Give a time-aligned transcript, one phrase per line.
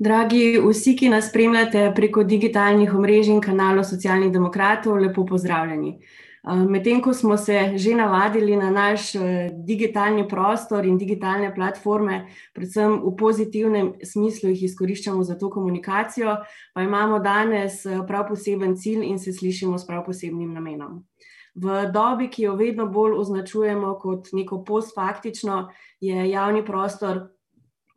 [0.00, 5.90] Dragi vsi, ki nas spremljate preko digitalnih omrežij in kanalov socialnih demokratov, lepo pozdravljeni.
[6.40, 12.30] Eh, medtem ko smo se že navadili na naš eh, digitalni prostor in digitalne platforme,
[12.54, 16.36] predvsem v pozitivnem smislu jih izkoriščamo za to komunikacijo,
[16.72, 21.02] pa imamo danes eh, prav poseben cilj in se slišimo s prav posebnim namenom.
[21.54, 25.68] V dobi, ki jo vedno bolj označujemo kot neko postfaktično,
[26.00, 27.20] je javni prostor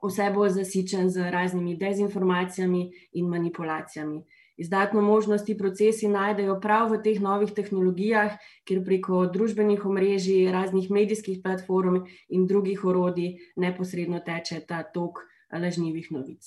[0.04, 4.24] vse bolj zasičen z raznimi dezinformacijami in manipulacijami.
[4.58, 8.36] Izdatno možnost ti procesi najdejo prav v teh novih tehnologijah,
[8.70, 16.12] kjer preko družbenih omrežij, raznih medijskih platform in drugih orodij neposredno teče ta tok lažnivih
[16.12, 16.46] novic.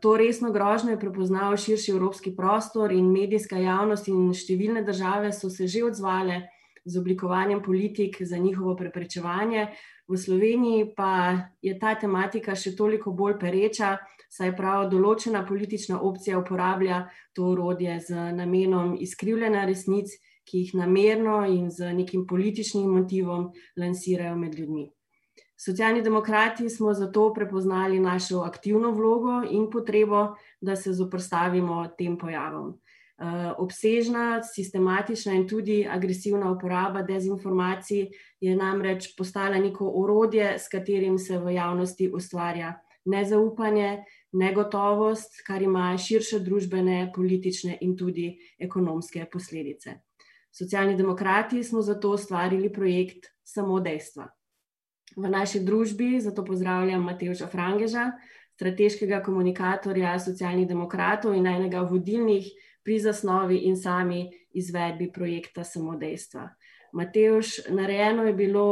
[0.00, 5.50] To resno grožnjo je prepoznal širši evropski prostor in medijska javnost in številne države so
[5.50, 6.44] se že odzvale
[6.84, 9.68] z oblikovanjem politik za njihovo preprečevanje,
[10.08, 13.96] V Sloveniji pa je ta tematika še toliko bolj pereča,
[14.28, 20.12] saj prav določena politična opcija uporablja to orodje z namenom izkrivljanja resnic,
[20.44, 23.48] ki jih namerno in z nekim političnim motivom
[23.80, 24.90] lansirajo med ljudmi.
[25.56, 32.74] Socialni demokrati smo zato prepoznali našo aktivno vlogo in potrebo, da se zoprstavimo tem pojavom.
[33.14, 38.08] Eh, obsežna, sistematična in tudi agresivna uporaba dezinformacij
[38.40, 42.72] je namreč postala neko orodje, s katerim se v javnosti ustvarja
[43.04, 50.00] nezaupanje, negotovost, kar ima širše družbene, politične in tudi ekonomske posledice.
[50.50, 54.24] Socialni demokrati smo zato ustvarili projekt Samo dejstva.
[55.16, 58.06] V naši družbi zato pozdravljam Mateoša Frangeža,
[58.56, 62.48] strateškega komunikatorja socialnih demokratov in enega vodilnih
[62.84, 66.48] pri zasnovi in sami izvedbi projekta Samodejstva.
[66.92, 68.66] Mateoš, narejeno je bilo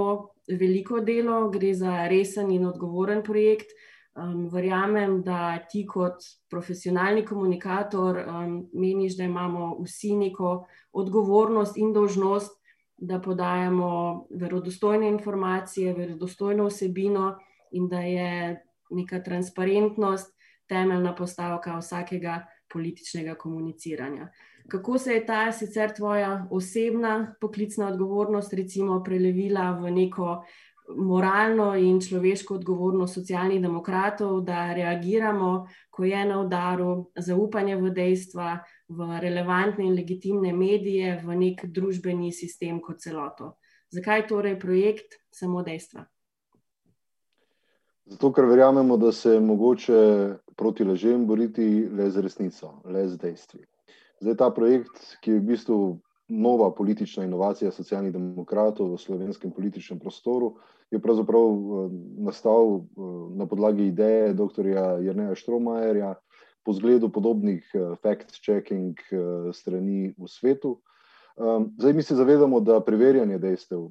[0.49, 3.73] veliko delo, gre za resen in odgovoren projekt.
[4.15, 11.93] Um, verjamem, da ti kot profesionalni komunikator um, meniš, da imamo vsi neko odgovornost in
[11.93, 12.53] dožnost,
[12.97, 17.39] da podajamo verodostojne informacije, verodostojno vsebino
[17.73, 18.61] in da je
[18.91, 20.37] neka transparentnost
[20.69, 22.43] temeljna postavka vsakega
[22.73, 24.29] političnega komuniciranja.
[24.69, 30.43] Kako se je ta sicer tvoja osebna poklicna odgovornost, recimo, prelevila v neko
[30.97, 38.59] moralno in človeško odgovornost socialnih demokratov, da reagiramo, ko je na udaru zaupanje v dejstva,
[38.89, 43.57] v relevantne in legitimne medije, v nek družbeni sistem kot celoto.
[43.93, 46.07] Zakaj torej projekt samo dejstva?
[48.05, 49.99] Zato, ker verjamemo, da se je mogoče
[50.57, 53.65] proti lažem boriti le z resnico, le z dejstvi.
[54.23, 55.79] Zdaj ta projekt, ki je v bistvu
[56.29, 60.55] nova politična inovacija socialnih demokratov v slovenskem političnem prostoru,
[60.93, 63.01] je pravzaprav eh, nastal eh,
[63.37, 64.67] na podlagi ideje dr.
[65.01, 66.15] Jrneja Štromajerja
[66.65, 68.95] po zgledu podobnih eh, fact-checking
[69.53, 70.81] strani v svetu.
[71.79, 73.89] Zdaj mi se zavedamo, da preverjanje dejstev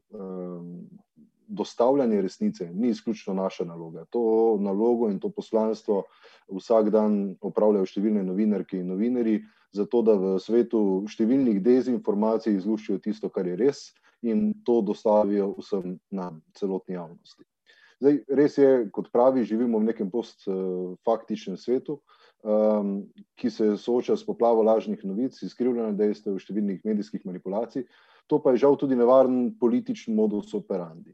[1.51, 4.05] dostavljanje resnice ni izključno naša naloga.
[4.09, 6.03] To nalogo in to poslanstvo
[6.47, 9.41] vsak dan opravljajo številne novinarke in novinari,
[9.75, 13.89] zato da v svetu številnih dezinformacij izluščijo tisto, kar je res
[14.21, 17.43] in to dostavijo vsem nam, celotni javnosti.
[18.01, 21.99] Zdaj, res je, kot pravi, živimo v nekem postfaktičnem svetu,
[22.41, 22.95] um,
[23.37, 27.85] ki se sooča s poplavo lažnih novic, izkrivljanja dejstev, številnih medijskih manipulacij.
[28.31, 31.13] To pa je žal tudi nevaren politični modus operandi.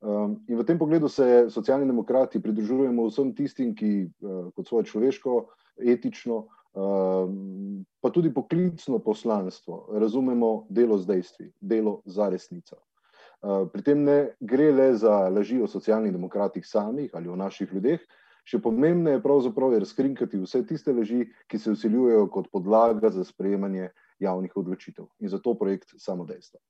[0.00, 4.88] Um, in v tem pogledu se socialni demokrati pridružujemo vsem tistim, ki uh, kot svoje
[4.88, 5.34] človeško,
[5.76, 12.80] etično, um, pa tudi poklicno poslanstvo razumemo delo z dejstvi, delo za resnico.
[13.44, 17.68] Uh, pri tem ne gre le za laži o socialnih demokratih samih ali o naših
[17.68, 18.00] ljudeh,
[18.48, 23.92] še pomembneje je pravzaprav razkrinkati vse tiste laži, ki se usiljujejo kot podlaga za sprejemanje
[24.18, 25.12] javnih odločitev.
[25.20, 26.60] In zato projekt samodejstva.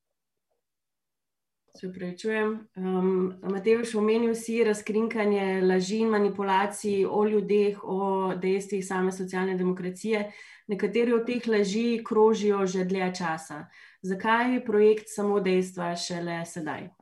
[1.78, 2.66] Se upravičujem.
[2.76, 10.32] Um, Mateoš, omenil si razkrinkanje laži in manipulacij o ljudeh, o dejstvih same socialne demokracije.
[10.68, 13.66] Nekateri od teh laži krožijo že dlje časa.
[14.02, 16.99] Zakaj je projekt samo dejstva šele sedaj?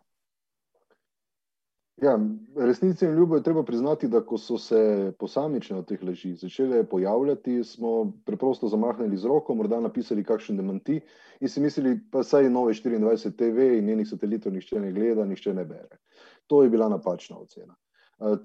[2.03, 2.19] Ja,
[2.57, 6.85] resnici in ljubo je treba priznati, da ko so se posamične od teh laži začele
[6.85, 11.01] pojavljati, smo preprosto zamahnili z roko, morda napisali kakšen demanti
[11.41, 15.55] in si mislili, pa saj nove 24 TV in njenih satelitov nišče ne gleda, nišče
[15.55, 15.99] ne bere.
[16.47, 17.75] To je bila napačna ocena.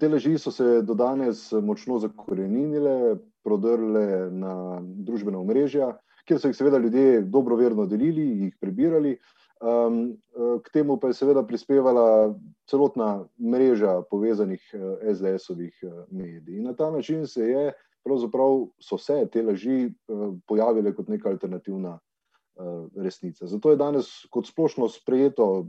[0.00, 5.92] Te laži so se do danes močno zakorenile, prodrle na družbena omrežja,
[6.26, 9.18] kjer so jih seveda ljudje dobroverno delili, jih prebirali,
[9.64, 10.16] Um,
[10.60, 12.34] k temu pa je seveda prispevala
[12.68, 14.60] celotna mreža povezanih
[15.08, 16.58] SDS-ovih eh, medij.
[16.58, 17.72] In na ta način se je
[18.04, 19.88] pravzaprav so se te laži
[20.46, 21.98] pojavile kot neka alternativna
[22.96, 23.46] resnica.
[23.46, 25.66] Zato je danes kot splošno sprejeto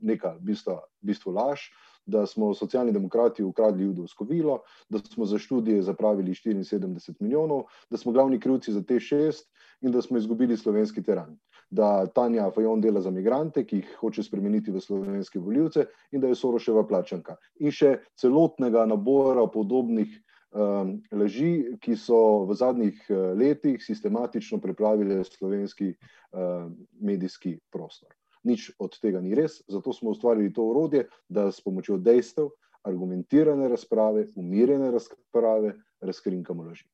[0.00, 1.60] neka bistva, bistvo laž,
[2.06, 4.58] da smo socialni demokrati ukradli judovsko vilo,
[4.88, 9.50] da smo za študije zapravili 74 milijonov, da smo glavni krivci za te šest
[9.80, 11.38] in da smo izgubili slovenski teran.
[11.72, 16.28] Da Tanja Fajon dela za migrante, ki jih hoče spremeniti v slovenske voljivce, in da
[16.28, 17.38] je Soroševa plačanka.
[17.64, 20.12] In še celotnega nabora podobnih
[20.52, 26.68] um, laži, ki so v zadnjih uh, letih sistematično preplavili slovenski uh,
[27.00, 28.12] medijski prostor.
[28.44, 32.50] Nič od tega ni res, zato smo ustvarili to urodje, da s pomočjo dejstev,
[32.82, 36.88] argumentirane razprave, umirjene razprave, razkrinkamo laži.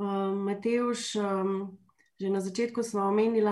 [0.00, 1.78] Um, Mateoš, um,
[2.20, 3.48] že na začetku smo omenili,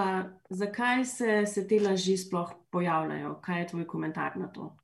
[0.51, 3.39] zakaj se, se te laži sploh pojavljajo.
[3.41, 4.77] Kaj je tvoj komentar na to?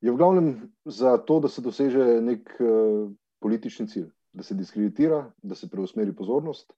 [0.00, 3.10] Je v glavnem za to, da se doseže nek uh,
[3.42, 6.72] politični cilj, da se diskreditira, da se preusmeri pozornost.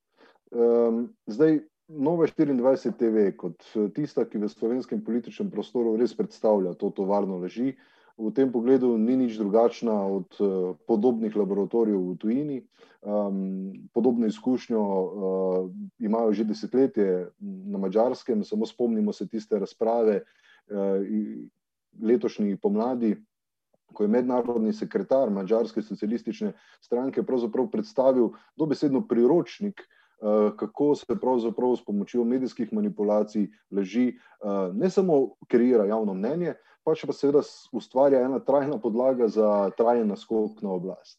[0.50, 6.73] Um, zdaj, Nova 24 TV, kot eh, tista, ki v slovenskem političnem prostoru res predstavlja
[6.75, 7.76] to tovarno leži,
[8.18, 12.58] v tem pogledu ni nič drugačna od uh, podobnih laboratorijev v tujini.
[13.06, 21.04] Um, podobno izkušnjo uh, imajo že desetletje na mačarskem, samo spomnimo se tiste razprave uh,
[22.02, 23.16] letošnji pomladi.
[23.92, 29.80] Ko je mednarodni sekretar mačarske socialistične stranke pravzaprav predstavil dobesedno priročnik
[30.56, 36.54] kako se pravzaprav s pomočjo medijskih manipulacij, leži, eh, ne samo kreira javno mnenje,
[36.87, 37.43] pač pa seveda
[37.75, 41.19] ustvarja ena trajna podlaga za trajen naskok na oblast.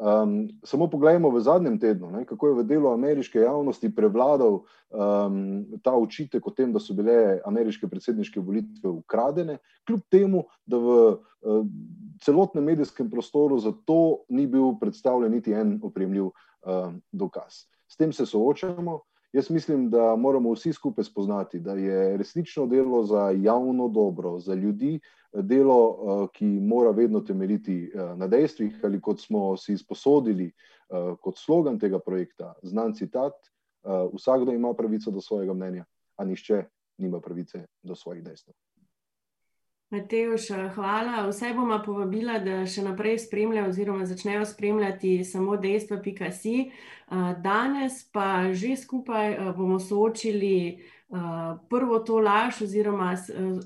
[0.00, 5.34] Um, samo pogledajmo v zadnjem tednu, ne, kako je v delu ameriške javnosti prevladal um,
[5.84, 10.94] ta očitek o tem, da so bile ameriške predsedniške volitve ukradene, kljub temu, da v
[11.10, 11.66] uh,
[12.24, 18.12] celotnem medijskem prostoru za to ni bil predstavljen niti en opremljiv uh, dokaz s tem
[18.12, 19.00] se soočamo.
[19.32, 24.54] Jaz mislim, da moramo vsi skupaj spoznati, da je resnično delo za javno dobro, za
[24.54, 25.00] ljudi,
[25.32, 31.14] delo, eh, ki mora vedno temeljiti eh, na dejstvih, ali kot smo si izposodili eh,
[31.20, 33.32] kot slogan tega projekta, znan citat:
[34.12, 35.84] Vsakdo ima pravico do svojega mnenja,
[36.16, 36.64] a nišče
[36.98, 38.54] nima pravice do svojih dejstev.
[39.90, 41.26] Mateoš, hvala.
[41.26, 46.70] Vse bomo povabila, da še naprej spremljajo oziroma začnejo spremljati samo dejstva.si.
[47.42, 50.78] Danes pa že skupaj bomo soočili
[51.70, 53.16] prvo to laž oziroma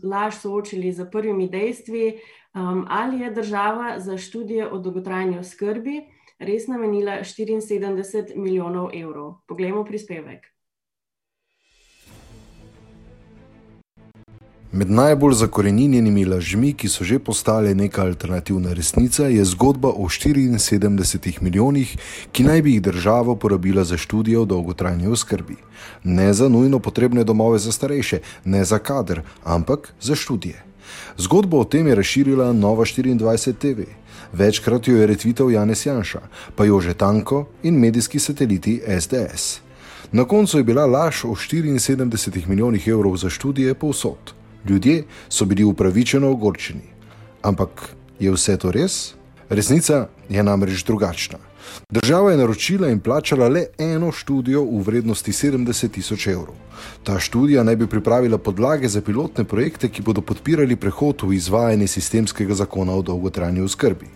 [0.02, 2.18] laž soočili z prvimi dejstvi,
[2.88, 6.00] ali je država za študije o dolgotrajni oskrbi
[6.38, 9.44] res namenila 74 milijonov evrov.
[9.46, 10.53] Poglejmo prispevek.
[14.74, 21.42] Med najbolj zakorenjenimi lažmi, ki so že postale neka alternativna resnica, je zgodba o 74
[21.42, 21.92] milijonih,
[22.32, 25.54] ki naj bi jih država porabila za študije o dolgotrajni oskrbi.
[26.04, 30.64] Ne za nujno potrebne domove za starejše, ne za kader, ampak za študije.
[31.18, 33.86] Zgodbo o tem je razširila Nova 24 TV.
[34.32, 36.20] Večkrat jo je retvital Janez Janša,
[36.56, 39.60] pa jo že Tanko in medijski sateliti SDS.
[40.12, 44.43] Na koncu je bila laž o 74 milijonih evrov za študije povsod.
[44.68, 46.88] Ljudje so bili upravičeno ogorčeni.
[47.42, 49.14] Ampak je vse to res?
[49.48, 51.38] Resnica je namreč drugačna.
[51.90, 56.54] Država je naročila in plačala le eno študijo v vrednosti 70 tisoč evrov.
[57.02, 61.86] Ta študija naj bi pripravila podlage za pilotne projekte, ki bodo podpirali prehod v izvajanje
[61.86, 64.06] sistemskega zakona o dolgotrajni oskrbi.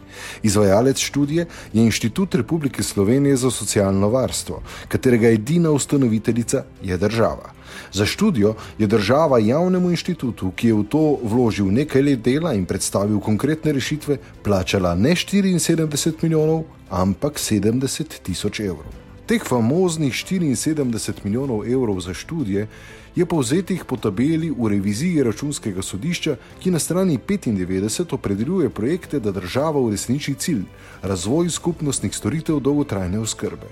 [0.43, 7.58] Izvajalec študije je Inštitut Republike Slovenije za socialno varstvo, katerega edina ustanoviteljica je država.
[7.93, 12.67] Za študijo je država javnemu inštitutu, ki je v to vložil nekaj let dela in
[12.67, 18.93] predstavil konkretne rešitve, plačala ne 74 milijonov, ampak 70 tisoč evrov.
[19.27, 22.69] Teh famoznih 74 milijonov evrov za študije
[23.19, 29.35] je povzetih po tabeli v reviziji računskega sodišča, ki na strani 95 opredeljuje projekte, da
[29.35, 30.63] država uresniči cilj:
[31.03, 33.67] razvoj skupnostnih storitev dolgotrajne oskrbe.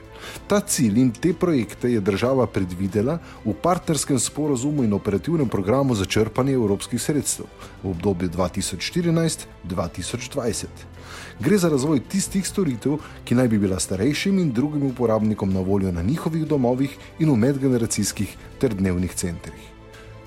[0.51, 6.05] Ta cilj in te projekte je država predvidela v partnerskem sporazumu in operativnem programu za
[6.05, 7.47] črpanje evropskih sredstev
[7.85, 10.96] v obdobju 2014-2020.
[11.41, 15.93] Gre za razvoj tistih storitev, ki naj bi bila starejšim in drugim uporabnikom na voljo
[15.93, 19.77] na njihovih domovih in v medgeneracijskih ter dnevnih centrih.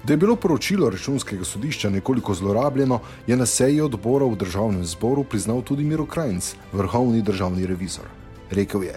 [0.04, 5.24] Da je bilo poročilo računskega sodišča nekoliko zlorabljeno, je na seji odbora v državnem zboru
[5.24, 8.06] priznal tudi Miro Krajnc, vrhovni državni revizor.
[8.52, 8.96] Rekl je: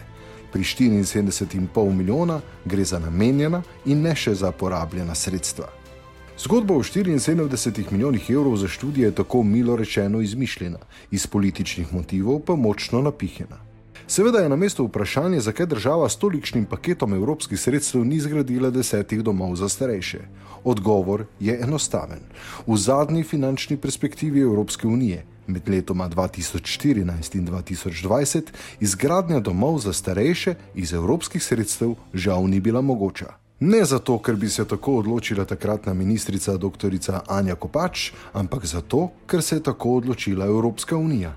[0.52, 5.81] Pri 74,5 milijona gre za namenjena in ne še za porabljena sredstva.
[6.38, 10.78] Zgodba o 74 milijonih evrov za študije je tako milo rečeno izmišljena,
[11.10, 13.72] iz političnih motivov pa močno napihnjena.
[14.06, 19.22] Seveda je na mestu vprašanje, zakaj država s tolikšnim paketom evropskih sredstev ni zgradila desetih
[19.22, 20.18] domov za starejše.
[20.64, 22.20] Odgovor je enostaven.
[22.66, 28.42] V zadnji finančni perspektivi Evropske unije med letoma 2014 in 2020
[28.80, 33.41] izgradnja domov za starejše iz evropskih sredstev žal ni bila mogoča.
[33.64, 36.90] Ne zato, ker bi se tako odločila takratna ministrica dr.
[37.28, 41.36] Anja Kopač, ampak zato, ker se je tako odločila Evropska unija.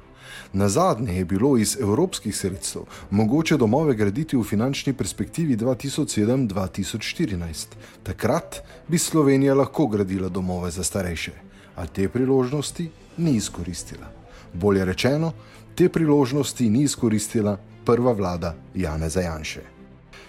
[0.53, 7.65] Na zadnje je bilo iz evropskih sredstev mogoče domove graditi v finančni perspektivi 2007-2014.
[8.03, 11.31] Takrat bi Slovenija lahko gradila domove za starejše,
[11.75, 14.07] a te priložnosti ni izkoristila.
[14.53, 15.31] Bolje rečeno,
[15.75, 19.74] te priložnosti ni izkoristila prva vlada Jana Zajanše.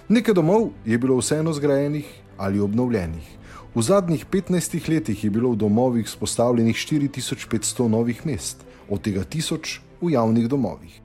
[0.08, 2.06] Nekaj domov je bilo vseeno zgrajenih
[2.38, 3.26] ali obnovljenih.
[3.74, 9.80] V zadnjih 15 letih je bilo v domovih spostavljenih 4500 novih mest, od tega 1000
[10.00, 11.00] v javnih domovih.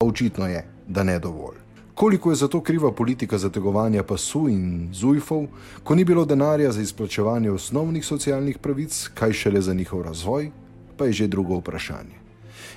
[0.00, 1.56] A očitno je, da ne dovolj.
[1.94, 5.46] Koliko je zato kriva politika zategovanja pasu in zujfov,
[5.84, 10.50] ko ni bilo denarja za izplačevanje osnovnih socialnih pravic, kaj šele za njihov razvoj,
[10.96, 12.16] pa je že drugo vprašanje.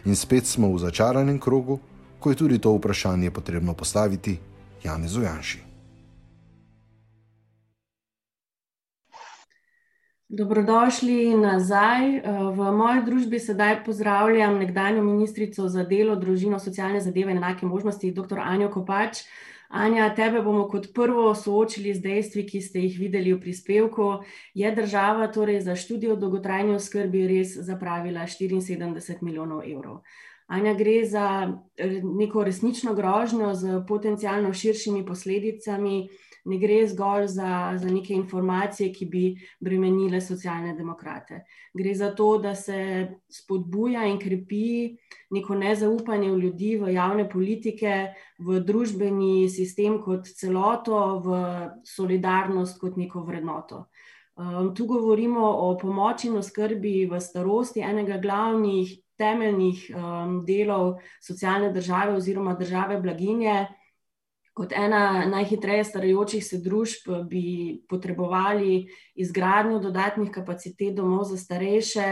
[0.06, 1.80] In spet smo v začaranem krogu,
[2.20, 4.38] ko je tudi to vprašanje potrebno postaviti
[4.84, 5.69] Janezu Janši.
[10.30, 12.22] Dobrodošli nazaj.
[12.54, 18.12] V moji družbi sedaj pozdravljam nekdanjo ministrico za delo, družino, socialne zadeve in enake možnosti,
[18.14, 18.38] dr.
[18.38, 19.24] Anjo Kopač.
[19.70, 24.12] Anja, tebe bomo kot prvo soočili z dejstvi, ki ste jih videli v prispevku.
[24.54, 30.04] Je država torej za študijo dolgotrajne oskrbe res zapravila 74 milijonov evrov?
[30.46, 31.26] Anja, gre za
[32.22, 36.04] neko resnično grožnjo z potencialno širšimi posledicami
[36.46, 39.24] ne gre zgolj za, za neke informacije, ki bi
[39.60, 41.44] bremenile socialne demokrate.
[41.74, 44.96] Gre za to, da se spodbuja in krepi
[45.30, 51.42] neko nezaupanje v ljudi, v javne politike, v družbeni sistem kot celoto, v
[51.86, 53.86] solidarnost kot neko vrednoto.
[54.40, 61.74] Um, tu govorimo o pomoči in oskrbi v starosti, enega glavnih temeljnih um, delov socialne
[61.76, 63.68] države oziroma države blaginje
[64.60, 72.08] kot ena najhitreje starajočih se družb bi potrebovali izgradnjo dodatnih kapacitet domov za starejše.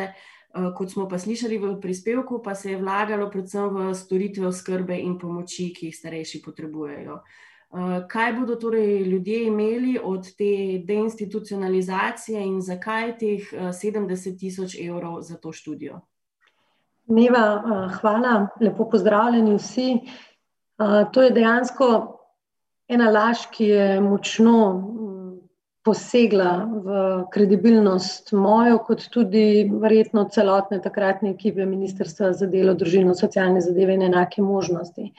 [0.58, 4.96] Eh, kot smo pa slišali v prispevku, pa se je vlagalo predvsem v storitve oskrbe
[4.96, 7.20] in pomoči, ki jih starejši potrebujejo.
[7.20, 14.80] Eh, kaj bodo torej ljudje imeli od te deinstitucionalizacije in zakaj teh 70 eh, tisoč
[14.80, 16.00] evrov za to študijo?
[17.08, 20.00] Neva, hvala, lepo pozdravljeni vsi.
[21.14, 22.17] To je dejansko
[22.88, 25.28] ena laž, ki je močno mm,
[25.88, 26.52] posegla
[26.84, 26.98] v
[27.32, 34.08] kredibilnost mojo, kot tudi verjetno celotne takratne ekipe Ministrstva za delo, družino, socialne zadeve in
[34.10, 35.12] enake možnosti.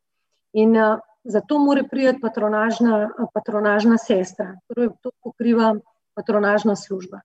[0.62, 0.78] In
[1.24, 5.76] zato mora priti patronažna, patronažna sestra, torej to pokriva
[6.16, 7.22] patronažna služba.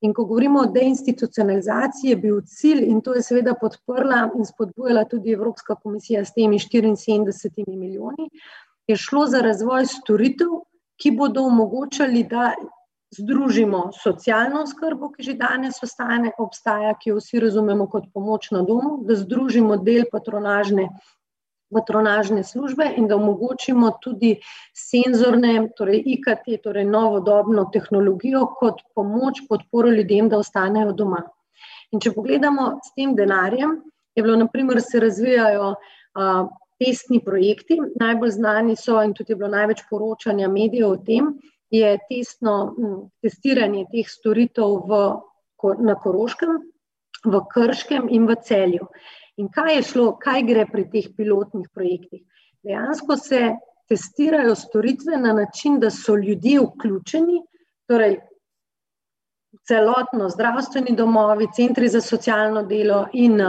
[0.00, 5.04] In ko govorimo o deinstitucionalizaciji, je bil cilj, in to je seveda podprla in spodbujala
[5.04, 8.30] tudi Evropska komisija s temi 74 milijoni,
[8.86, 10.62] je šlo za razvoj storitev,
[11.00, 12.52] ki bodo omogočali, da
[13.16, 18.62] združimo socialno skrbo, ki že danes ostane, obstaja, ki jo vsi razumemo kot pomoč na
[18.62, 20.88] domu, da združimo del patronažne,
[21.74, 24.36] patronažne službe in da omogočimo tudi
[24.76, 31.22] senzorne, torej IKT, torej novodobno tehnologijo kot pomoč, podporo ljudem, da ostanejo doma.
[31.92, 33.80] In če pogledamo s tem denarjem,
[34.14, 35.74] je bilo, naprimer, se razvijajo.
[36.18, 36.48] Uh,
[36.80, 41.26] Testni projekti, najbolj znani so, in tudi je bilo največ poročanja medijev o tem,
[41.70, 42.54] je testno,
[43.20, 45.00] testiranje teh storitev v,
[45.84, 46.56] na Koroškem,
[47.24, 48.88] v Krškem in v Celju.
[49.36, 52.22] In kaj je šlo, kaj gre pri teh pilotnih projektih?
[52.62, 53.42] Dejansko se
[53.88, 57.42] testirajo storitve na način, da so ljudje vključeni,
[57.88, 58.18] torej
[59.66, 63.40] celotno zdravstveni domovi, centri za socialno delo in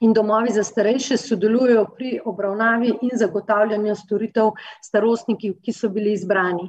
[0.00, 4.50] in domovi za starejše sodelujejo pri obravnavi in zagotavljanju storitev
[4.84, 6.68] starostnikov, ki so bili izbrani.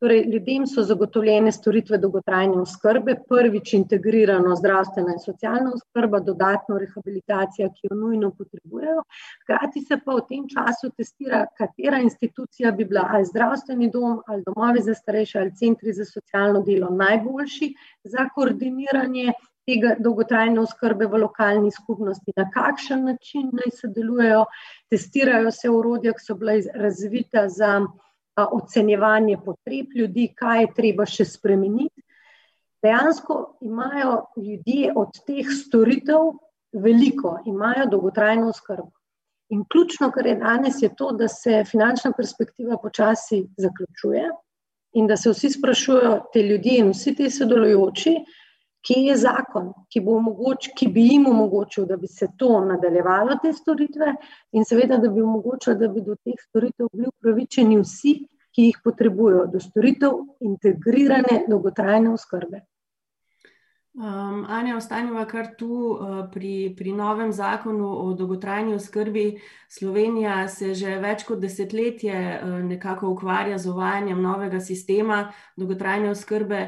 [0.00, 7.70] Torej, ljudem so zagotovljene storitve dolgotrajne oskrbe, prvič integrirano zdravstvena in socialna oskrba, dodatno rehabilitacija,
[7.72, 9.06] ki jo nujno potrebujejo.
[9.44, 14.44] Hkrati se pa v tem času testira, katera institucija bi bila ali zdravstveni dom, ali
[14.44, 17.72] domovi za starejše, ali centri za socialno delo najboljši
[18.04, 19.32] za koordiniranje
[19.66, 24.44] tega dolgotrajne oskrbe v lokalni skupnosti, na kakšen način naj sodelujejo,
[24.92, 27.80] testirajo se urodja, ki so bila razvita za
[28.44, 32.02] ocenjevanje potreb ljudi, kaj je treba še spremeniti.
[32.84, 36.34] Dejansko imajo ljudje od teh storitev
[36.72, 38.90] veliko, imajo dolgotrajno oskrbo.
[39.48, 44.28] In ključno, kar je danes, je to, da se finančna perspektiva počasi zaključuje
[44.92, 48.16] in da se vsi sprašujejo, te ljudje in vsi ti sodelujoči,
[48.86, 53.52] kje je zakon, ki, omogoč, ki bi jim omogočil, da bi se to nadaljevalo, te
[53.52, 54.12] storitve,
[54.54, 58.14] in seveda, da bi omogočil, da bi do teh storitev bili upravičeni vsi,
[58.54, 62.62] ki jih potrebujejo, do storitev integrirane dolgotrajne oskrbe.
[63.96, 69.38] Um, Anja, ostanemo kar tu uh, pri, pri novem zakonu o dolgotrajni oskrbi.
[69.72, 75.22] Slovenija se že več kot desetletje uh, nekako ukvarja z uvajanjem novega sistema
[75.56, 76.60] dolgotrajne oskrbe.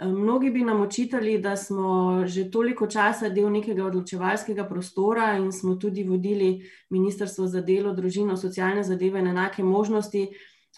[0.00, 5.74] Mnogi bi nam očitali, da smo že toliko časa del nekega odločevalskega prostora in smo
[5.76, 10.28] tudi vodili Ministrstvo za delo, družino, socialne zadeve in enake možnosti,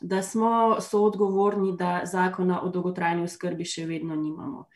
[0.00, 4.66] da smo soodgovorni, da zakona o dolgotrajni oskrbi še vedno nimamo.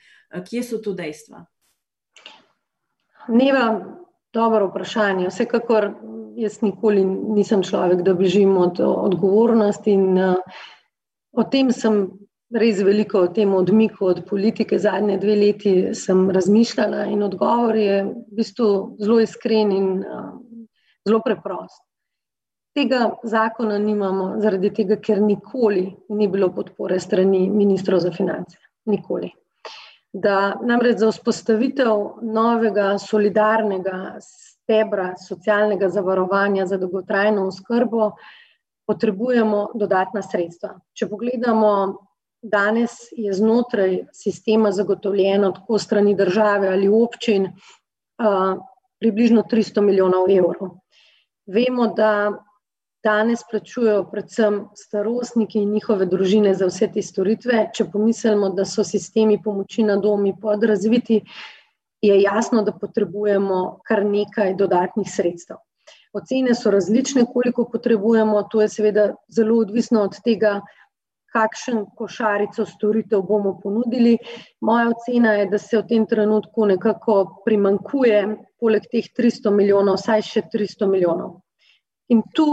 [0.50, 1.42] Kje so tu dejstva?
[3.28, 3.64] Neva,
[4.32, 5.30] dobro vprašanje.
[5.32, 5.90] Vsekakor
[6.36, 10.62] jaz nikoli nisem človek, da bežim od odgovornosti in uh,
[11.32, 12.04] o tem sem
[12.54, 14.78] res veliko o tem odmiku od politike.
[14.78, 18.68] Zadnje dve leti sem razmišljala in odgovor je v bistvu
[19.00, 20.30] zelo iskren in uh,
[21.08, 21.82] zelo preprost.
[22.76, 28.58] Tega zakona nimamo, zaradi tega, ker nikoli ni bilo podpore strani ministrov za finance.
[28.86, 29.30] Nikoli.
[30.12, 38.10] Da namreč za vzpostavitev novega solidarnega stebra socialnega zavarovanja za dolgotrajno oskrbo
[38.86, 40.76] potrebujemo dodatna sredstva.
[40.94, 41.70] Če pogledamo
[42.50, 47.48] danes je znotraj sistema zagotovljeno tako strani države ali občin
[49.00, 50.76] približno 300 milijonov evrov.
[51.46, 52.32] Vemo, da
[53.04, 57.68] danes plačujejo predvsem starostniki in njihove družine za vse te storitve.
[57.74, 61.20] Če pomislimo, da so sistemi pomoči na domi podrazviti,
[62.02, 65.62] je jasno, da potrebujemo kar nekaj dodatnih sredstev.
[66.16, 70.60] Ocene so različne, koliko potrebujemo, to je seveda zelo odvisno od tega,
[71.36, 74.16] kakšen košarico storitev bomo ponudili.
[74.60, 78.22] Moja ocena je, da se v tem trenutku nekako primankuje,
[78.60, 81.40] poleg teh 300 milijonov, vsaj še 300 milijonov.
[82.08, 82.48] In tu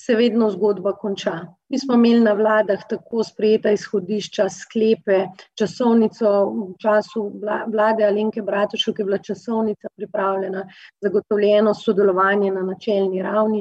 [0.00, 1.32] se vedno zgodba konča.
[1.68, 5.18] Mi smo imeli na vladah tako sprejeta izhodišča, sklepe,
[5.58, 7.26] časovnico v času
[7.72, 10.64] vlade Alenke Bratušek, je bila časovnica pripravljena,
[11.04, 13.60] zagotovljeno sodelovanje na načelni ravni,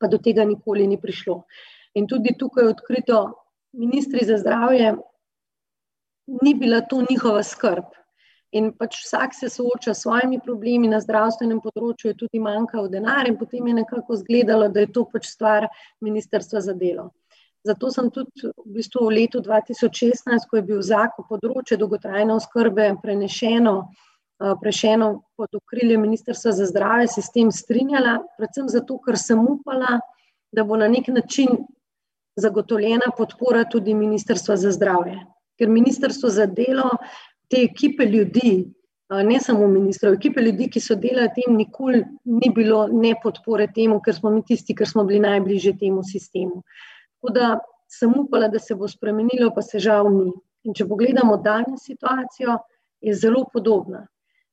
[0.00, 1.44] pa do tega nikoli ni prišlo.
[1.94, 3.22] In tudi tukaj odkrito,
[3.78, 4.94] ministri za zdravje,
[6.42, 7.84] ni bila to njihova skrb.
[8.54, 13.34] In pač vsak se sooča s svojimi problemi na zdravstvenem področju, tudi manjkal denar, in
[13.38, 15.66] potem je nekako izgledalo, da je to pač stvar
[16.00, 17.10] ministrstva za delo.
[17.66, 22.90] Zato sem tudi v bistvu v letu 2016, ko je bil zakon področje dolgotrajne oskrbe
[23.02, 23.74] prenešeno,
[24.60, 29.98] prešeno pod okrilje ministrstva za zdravje, se s tem strinjala, predvsem zato, ker sem upala,
[30.54, 31.64] da bo na nek način
[32.36, 35.18] zagotovljena podpora tudi Ministrstva za zdravje.
[35.58, 36.90] Ker Ministrstvo za delo,
[37.48, 38.74] te ekipe ljudi,
[39.22, 44.00] ne samo ministrov, ekipe ljudi, ki so delali tem, nikoli ni bilo ne podpore temu,
[44.02, 46.62] ker smo mi tisti, ker smo bili najbližje temu sistemu.
[47.20, 47.50] Tako da
[47.88, 50.32] sem upala, da se bo spremenilo, pa se žal ni.
[50.64, 52.56] In če pogledamo danes situacijo,
[53.04, 54.06] je zelo podobna.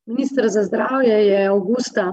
[0.05, 2.11] Ministr za zdravje je avgusta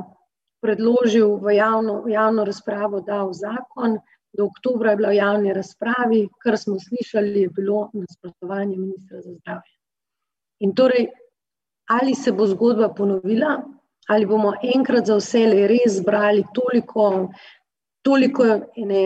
[0.62, 3.98] predložil v javno, javno razpravo, dal zakon,
[4.38, 9.32] do oktobra je bila v javni razpravi, kar smo slišali, je bilo nasprotovanje ministra za
[9.32, 9.74] zdravje.
[10.60, 11.08] In torej,
[11.90, 13.56] ali se bo zgodba ponovila,
[14.08, 17.28] ali bomo enkrat za vse le res zbrali toliko,
[18.02, 18.46] toliko
[18.76, 19.02] ne,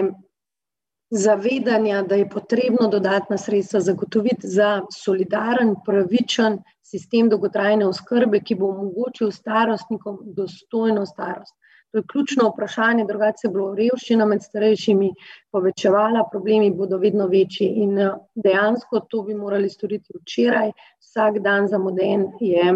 [1.13, 8.71] zavedanja, da je potrebno dodatna sredstva zagotoviti za solidaren, pravičen sistem dolgotrajne oskrbe, ki bo
[8.73, 11.55] omogočil starostnikom dostojno starost.
[11.93, 15.11] To je ključno vprašanje, drugače bo revščina med starejšimi
[15.53, 20.73] povečevala, problemi bodo vedno večji in eh, dejansko to bi morali storiti včeraj,
[21.05, 22.71] vsak dan zamuden je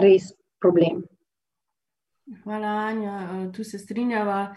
[0.00, 0.32] res
[0.64, 1.04] problem.
[2.44, 3.18] Hvala, Anja.
[3.20, 4.54] Eh, tu se strinjava.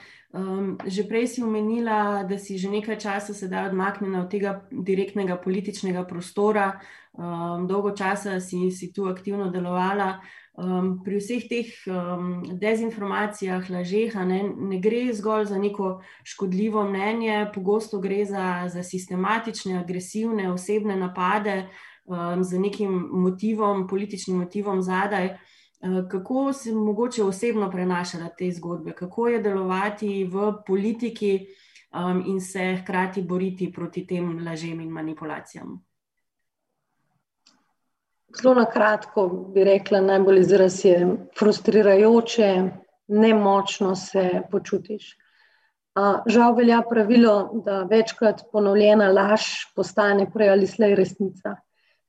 [0.85, 6.03] Že prej si omenila, da si že nekaj časa sedaj odmaknjena od tega direktnega političnega
[6.05, 6.79] prostora.
[7.67, 10.19] Dolgo časa si, si tu aktivno delovala.
[10.57, 17.51] Um, pri vseh teh um, dezinformacijah, lažeh, ne, ne gre zgolj za neko škodljivo mnenje,
[17.53, 21.67] pogosto gre za, za sistematične, agresivne, osebne napade
[22.05, 25.29] um, z nekim motivom, političnim motivom zadaj.
[25.29, 31.45] Uh, kako se mogoče osebno prenašati te zgodbe, kako je delovati v politiki
[31.93, 35.86] um, in se hkrati boriti proti tem lažem in manipulacijam?
[38.35, 40.97] Zelo na kratko bi rekla, najbolj izraz je
[41.39, 42.49] frustrirajoče,
[43.07, 45.13] nemočno se počutiš.
[46.27, 51.55] Žal velja pravilo, da večkrat ponovljena laž postane prej ali slej resnica.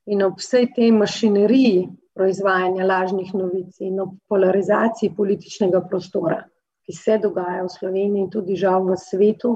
[0.07, 1.87] In ob vsej tej mašineriji
[2.18, 6.42] proizvajanja lažnih novic in ob polarizaciji političnega prostora,
[6.85, 9.54] ki se dogaja v Sloveniji in tudi žal v svetu,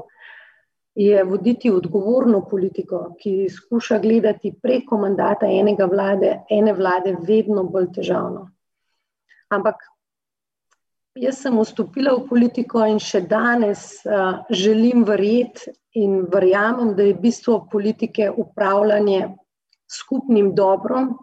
[0.95, 7.89] je voditi odgovorno politiko, ki skuša gledati preko mandata enega vlade, ene vlade, vedno bolj
[7.95, 8.47] težavno.
[9.49, 9.81] Ampak
[11.15, 17.17] jaz sem vstopila v politiko in še danes uh, želim verjeti in verjamem, da je
[17.21, 19.27] bistvo politike upravljanje
[19.89, 21.13] skupnim dobrom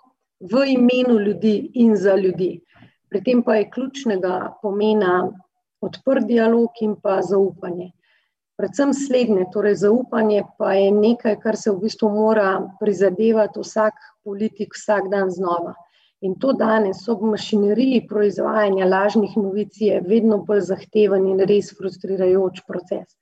[0.41, 2.61] v imenu ljudi in za ljudi.
[3.11, 5.31] Pri tem pa je ključnega pomena
[5.83, 7.91] odprt dialog in pa zaupanje.
[8.61, 13.95] Predvsem slednje, torej zaupanje, pa je nekaj, kar se v bistvu mora prizadevati vsak
[14.25, 15.73] politik vsak dan znova.
[16.21, 22.61] In to danes, ob mašineriji proizvajanja lažnih novic, je vedno bolj zahteven in res frustrirajoč
[22.69, 23.17] proces.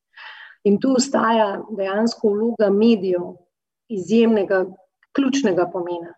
[0.66, 3.30] In tu ostaja dejansko vloga medijev
[3.94, 4.64] izjemnega,
[5.14, 6.16] ključnega pomena.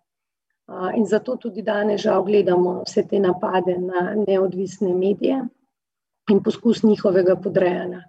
[0.96, 5.44] In zato tudi danes žal gledamo vse te napade na neodvisne medije
[6.32, 8.00] in poskus njihovega podrejanja.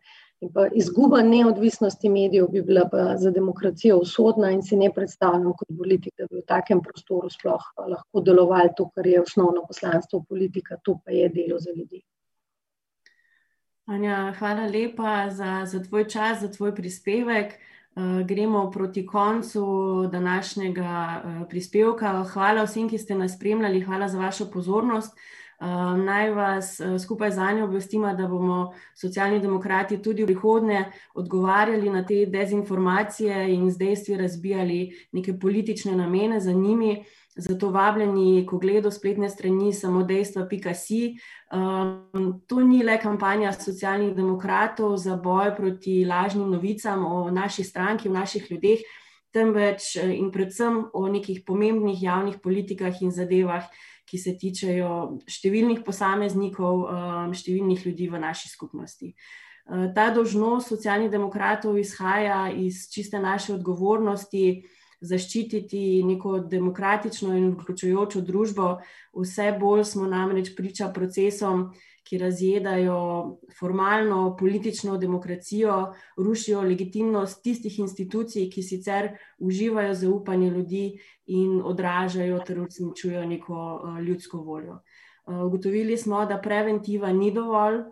[0.42, 5.68] In pa izguba neodvisnosti medijev bi bila za demokracijo usodna, in si ne predstavljam kot
[5.78, 10.78] politik, da bi v takem prostoru sploh lahko delovali to, kar je osnovno poslanstvo politika,
[10.84, 12.02] to pa je delo za ljudi.
[13.86, 17.54] Anja, hvala lepa za, za tvoj čas, za tvoj prispevek.
[17.96, 19.64] Uh, gremo proti koncu
[20.12, 22.24] današnjega uh, prispevka.
[22.34, 25.18] Hvala vsem, ki ste nas spremljali, hvala za vašo pozornost.
[25.62, 30.32] Uh, Ehm, naj vas eh, skupaj z Anjo obvestimo, da bomo socialni demokrati tudi v
[30.32, 34.80] prihodnje odgovarjali na te dezinformacije in z dejstvi razbijali
[35.12, 37.04] neke politične namene za njimi.
[37.36, 41.16] Zato vabljeni, ko gledajo spletne strani samo dejstva.si.
[41.54, 41.60] Um,
[42.16, 48.10] ehm, to ni le kampanja socialnih demokratov za boj proti lažnim novicam o naši stranki,
[48.10, 48.80] o naših ljudeh,
[49.32, 53.70] temveč eh, in predvsem o nekih pomembnih javnih politikah in zadevah,
[54.12, 59.14] ki se tičejo številnih posameznikov, um, številnih ljudi v naši skupnosti.
[59.64, 64.66] Uh, ta dožnost socialnih demokratov izhaja iz čiste naše odgovornosti
[65.02, 68.76] zaščititi neko demokratično in vključujočo družbo.
[69.18, 71.72] Vse bolj smo namreč priča procesom,
[72.04, 72.98] ki razjedajo
[73.60, 79.10] formalno politično demokracijo, rušijo legitimnost tistih institucij, ki sicer
[79.40, 80.86] uživajo zaupanje ljudi
[81.28, 84.82] in odražajo ter uresničujejo neko uh, ljudsko voljo.
[85.26, 87.84] Uh, ugotovili smo, da preventiva ni dovolj,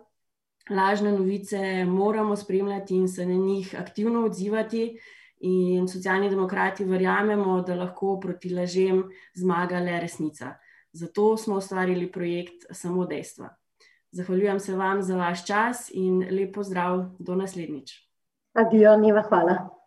[0.70, 4.98] lažne novice moramo spremljati in se na njih aktivno odzivati.
[5.40, 10.54] In socialni demokrati verjamemo, da lahko proti lažem zmaga le resnica.
[10.92, 13.48] Zato smo ustvarili projekt Samo dejstva.
[14.12, 17.92] Zahvaljujem se vam za vaš čas in lepo zdrav do naslednjič.
[18.52, 19.79] Adijo, Niva, hvala.